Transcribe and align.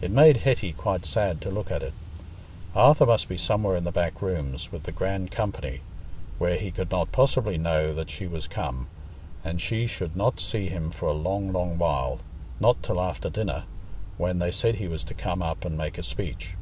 It 0.00 0.10
made 0.10 0.38
Hetty 0.38 0.72
quite 0.72 1.04
sad 1.04 1.42
to 1.42 1.50
look 1.50 1.70
at 1.70 1.82
it: 1.82 1.92
Arthur 2.74 3.04
must 3.04 3.28
be 3.28 3.36
somewhere 3.36 3.76
in 3.76 3.84
the 3.84 3.92
back 3.92 4.22
rooms, 4.22 4.72
with 4.72 4.84
the 4.84 4.92
grand 4.92 5.30
company, 5.30 5.82
where 6.38 6.56
he 6.56 6.70
could 6.70 6.90
not 6.90 7.12
possibly 7.12 7.58
know 7.58 7.92
that 7.94 8.08
she 8.08 8.26
was 8.26 8.48
come, 8.48 8.86
and 9.44 9.60
she 9.60 9.86
should 9.86 10.16
not 10.16 10.40
see 10.40 10.70
him 10.70 10.90
for 10.90 11.06
a 11.06 11.12
long, 11.12 11.52
long 11.52 11.76
while—not 11.76 12.82
till 12.82 12.98
after 12.98 13.28
dinner, 13.28 13.64
when 14.16 14.38
they 14.38 14.52
said 14.52 14.76
he 14.76 14.88
was 14.88 15.04
to 15.04 15.12
come 15.12 15.42
up 15.42 15.66
and 15.66 15.76
make 15.76 15.98
a 15.98 16.02
speech. 16.02 16.54